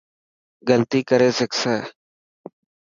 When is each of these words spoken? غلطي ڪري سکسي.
غلطي 0.67 0.99
ڪري 1.09 1.29
سکسي. 1.39 1.75